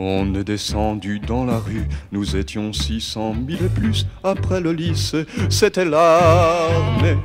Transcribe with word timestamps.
On 0.00 0.32
est 0.36 0.44
descendu 0.44 1.18
dans 1.18 1.44
la 1.44 1.58
rue, 1.58 1.88
nous 2.12 2.36
étions 2.36 2.72
600 2.72 3.34
000 3.48 3.64
et 3.64 3.68
plus. 3.68 4.06
Après 4.22 4.60
le 4.60 4.70
lycée, 4.70 5.26
c'était 5.50 5.84
l'armée. 5.84 7.18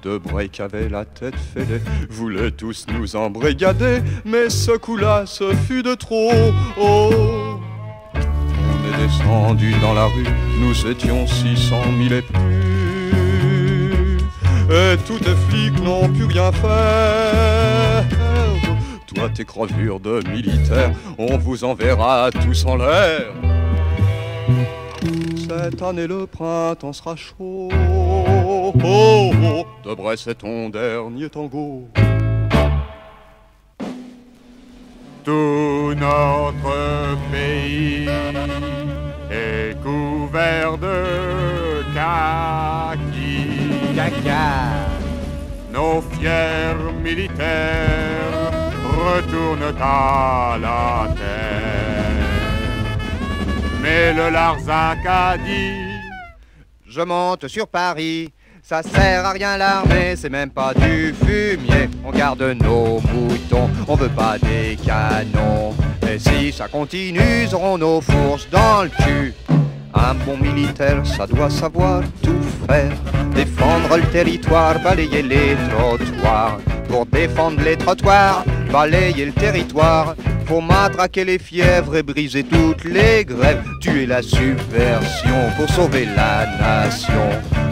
De 0.00 0.16
break 0.16 0.60
avait 0.60 0.88
la 0.88 1.04
tête 1.04 1.34
fêlée, 1.34 1.80
voulait 2.08 2.52
tous 2.52 2.86
nous 2.94 3.16
embrigader, 3.16 4.00
mais 4.24 4.48
ce 4.48 4.76
coup-là, 4.76 5.24
ce 5.26 5.52
fut 5.66 5.82
de 5.82 5.96
trop. 5.96 6.30
Oh. 6.80 7.58
On 8.14 8.94
est 8.94 8.96
descendu 9.04 9.72
dans 9.80 9.94
la 9.94 10.04
rue, 10.04 10.28
nous 10.60 10.86
étions 10.86 11.26
600 11.26 11.82
000 12.08 12.14
et 12.14 12.22
plus. 12.22 14.18
Et 14.70 14.96
tous 15.04 15.18
les 15.18 15.34
flics 15.48 15.82
n'ont 15.82 16.08
pu 16.10 16.26
rien 16.26 16.52
faire. 16.52 17.85
Toi, 19.26 19.34
tes 19.34 19.44
crevures 19.44 19.98
de 19.98 20.22
militaires, 20.30 20.92
on 21.18 21.36
vous 21.36 21.64
enverra 21.64 22.30
tous 22.30 22.64
en 22.64 22.76
l'air. 22.76 23.32
Cette 25.48 25.82
année, 25.82 26.06
le 26.06 26.26
printemps 26.26 26.92
sera 26.92 27.16
chaud. 27.16 27.70
Oh, 27.72 28.72
oh, 28.84 29.64
de 29.84 29.94
Brest, 29.94 30.24
c'est 30.26 30.38
ton 30.38 30.68
dernier 30.68 31.28
tango. 31.28 31.88
Tout 35.24 35.94
notre 35.96 37.18
pays 37.32 38.08
est 39.28 39.76
couvert 39.82 40.78
de 40.78 41.82
kaki. 41.94 43.48
Caca. 43.96 44.86
Nos 45.72 46.00
fiers 46.00 46.92
militaires 47.02 48.45
retournent 49.06 49.74
à 49.80 50.58
la 50.60 51.14
terre. 51.14 52.16
Mais 53.82 54.12
le 54.12 54.30
Larzac 54.30 54.98
a 55.06 55.36
dit 55.38 56.00
Je 56.88 57.00
monte 57.02 57.48
sur 57.48 57.68
Paris. 57.68 58.32
Ça 58.62 58.82
sert 58.82 59.24
à 59.24 59.30
rien 59.30 59.56
l'armée, 59.56 60.16
c'est 60.16 60.28
même 60.28 60.50
pas 60.50 60.74
du 60.74 61.14
fumier. 61.14 61.88
On 62.04 62.10
garde 62.10 62.42
nos 62.42 63.00
moutons, 63.00 63.70
on 63.86 63.94
veut 63.94 64.08
pas 64.08 64.38
des 64.38 64.76
canons. 64.84 65.72
Et 66.10 66.18
si 66.18 66.50
ça 66.50 66.66
continue, 66.66 67.44
ils 67.44 67.54
auront 67.54 67.78
nos 67.78 68.00
fourches 68.00 68.48
dans 68.50 68.82
le 68.82 68.88
cul. 68.88 69.34
Un 69.94 70.14
bon 70.14 70.36
militaire, 70.36 71.06
ça 71.06 71.28
doit 71.28 71.48
savoir 71.48 72.02
tout 72.22 72.42
faire. 72.68 72.92
Défendre 73.34 73.98
le 73.98 74.06
territoire, 74.10 74.80
balayer 74.82 75.22
les 75.22 75.56
trottoirs. 75.70 76.58
Pour 76.88 77.06
défendre 77.06 77.60
les 77.62 77.76
trottoirs, 77.76 78.44
balayer 78.70 79.26
le 79.26 79.32
territoire. 79.32 80.14
Pour 80.46 80.62
matraquer 80.62 81.24
les 81.24 81.38
fièvres 81.38 81.96
et 81.96 82.02
briser 82.02 82.44
toutes 82.44 82.84
les 82.84 83.24
grèves. 83.24 83.64
Tuer 83.80 84.06
la 84.06 84.22
subversion 84.22 85.50
pour 85.56 85.68
sauver 85.70 86.06
la 86.16 86.46
nation. 86.58 87.30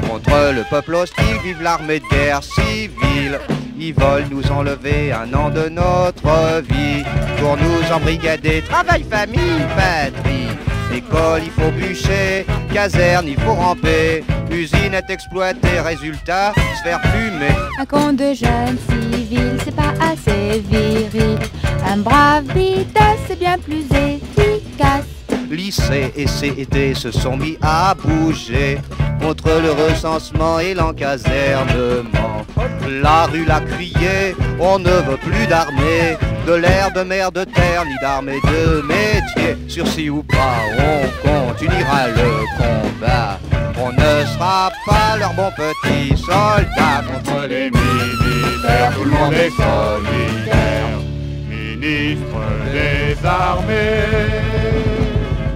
Contre 0.08 0.52
le 0.54 0.62
peuple 0.68 0.94
hostile, 0.94 1.38
vive 1.44 1.62
l'armée 1.62 2.00
de 2.00 2.08
guerre 2.08 2.42
civile. 2.42 3.38
Ils 3.78 3.94
veulent 3.94 4.26
nous 4.30 4.50
enlever 4.50 5.12
un 5.12 5.32
an 5.34 5.50
de 5.50 5.68
notre 5.68 6.62
vie. 6.62 7.04
Pour 7.38 7.56
nous 7.56 7.92
embrigader, 7.92 8.62
travail, 8.62 9.04
famille, 9.08 9.62
patrie. 9.76 10.48
École, 10.94 11.42
il 11.44 11.50
faut 11.50 11.72
bûcher, 11.72 12.46
caserne, 12.72 13.26
il 13.26 13.40
faut 13.40 13.54
ramper, 13.54 14.22
usine 14.48 14.94
est 14.94 15.10
exploitée, 15.10 15.80
résultat, 15.80 16.52
se 16.54 16.82
faire 16.88 17.00
fumer. 17.02 17.50
Un 17.80 17.84
compte 17.84 18.16
de 18.16 18.32
jeunes 18.32 18.78
civils, 18.88 19.58
Un 21.94 21.98
brave 21.98 22.46
c'est 23.28 23.38
bien 23.38 23.56
plus 23.56 23.84
efficace. 23.84 25.06
Lycée 25.48 26.12
et 26.16 26.26
CET 26.26 26.92
se 26.92 27.12
sont 27.12 27.36
mis 27.36 27.56
à 27.62 27.94
bouger 27.94 28.80
contre 29.20 29.48
le 29.62 29.70
recensement 29.70 30.58
et 30.58 30.74
l'encasernement. 30.74 32.44
La 33.00 33.26
rue 33.26 33.44
l'a 33.44 33.60
crié, 33.60 34.34
on 34.58 34.80
ne 34.80 34.90
veut 34.90 35.18
plus 35.18 35.46
d'armée, 35.46 36.16
de 36.48 36.54
l'air, 36.54 36.90
de 36.90 37.02
mer, 37.02 37.30
de 37.30 37.44
terre, 37.44 37.84
ni 37.86 37.94
d'armée 38.02 38.40
de 38.42 38.82
métier. 38.82 39.56
Sursis 39.68 40.10
ou 40.10 40.24
pas, 40.24 40.62
on 40.76 41.28
continuera 41.28 42.08
le 42.08 42.44
combat. 42.56 43.38
On 43.80 43.92
ne 43.92 44.26
sera 44.34 44.72
pas 44.84 45.16
leur 45.16 45.32
bon 45.34 45.52
petit 45.56 46.16
soldat 46.16 47.04
contre 47.06 47.46
les 47.46 47.70
militaires, 47.70 48.92
tout 48.96 49.04
le 49.04 49.10
monde 49.10 50.63
ministre 52.14 52.38
des 52.72 53.26
armées, 53.26 54.34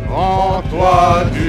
rends-toi 0.08 1.24
du 1.32 1.47